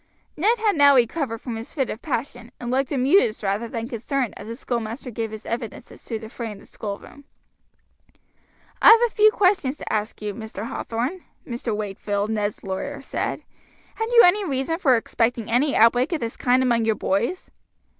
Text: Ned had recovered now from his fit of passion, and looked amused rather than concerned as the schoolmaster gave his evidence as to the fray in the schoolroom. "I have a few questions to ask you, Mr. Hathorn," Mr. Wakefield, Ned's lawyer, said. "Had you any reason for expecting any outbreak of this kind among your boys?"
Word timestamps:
Ned 0.35 0.57
had 0.57 0.75
recovered 0.95 1.33
now 1.41 1.43
from 1.43 1.55
his 1.57 1.73
fit 1.75 1.91
of 1.91 2.01
passion, 2.01 2.51
and 2.59 2.71
looked 2.71 2.91
amused 2.91 3.43
rather 3.43 3.67
than 3.67 3.87
concerned 3.87 4.33
as 4.35 4.47
the 4.47 4.55
schoolmaster 4.55 5.11
gave 5.11 5.29
his 5.29 5.45
evidence 5.45 5.91
as 5.91 6.03
to 6.05 6.17
the 6.17 6.27
fray 6.27 6.49
in 6.51 6.57
the 6.57 6.65
schoolroom. 6.65 7.23
"I 8.81 8.89
have 8.89 9.01
a 9.05 9.13
few 9.13 9.29
questions 9.29 9.77
to 9.77 9.93
ask 9.93 10.19
you, 10.19 10.33
Mr. 10.33 10.69
Hathorn," 10.69 11.23
Mr. 11.45 11.77
Wakefield, 11.77 12.31
Ned's 12.31 12.63
lawyer, 12.63 12.99
said. 13.03 13.43
"Had 13.93 14.05
you 14.09 14.23
any 14.25 14.43
reason 14.43 14.79
for 14.79 14.97
expecting 14.97 15.51
any 15.51 15.75
outbreak 15.75 16.11
of 16.13 16.19
this 16.19 16.35
kind 16.35 16.63
among 16.63 16.83
your 16.85 16.95
boys?" 16.95 17.51